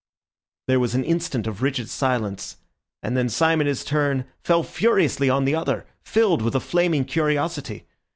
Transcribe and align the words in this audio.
There 0.67 0.79
was 0.79 0.95
an 0.95 1.03
instant 1.03 1.45
of 1.45 1.61
rigid 1.61 1.87
silence, 1.87 2.57
and 3.03 3.15
then 3.15 3.29
Syme 3.29 3.61
in 3.61 3.67
his 3.67 3.83
turn 3.85 4.25
fell 4.43 4.63
furiously 4.63 5.29
on 5.29 5.45
the 5.45 5.53
other, 5.53 5.85
filled 6.01 6.41
with 6.41 6.55
a 6.55 6.59
flaming 6.59 7.05
curiosity. 7.05 7.85